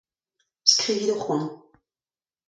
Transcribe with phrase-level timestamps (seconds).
[0.71, 1.47] Skrivit ho c'hoant.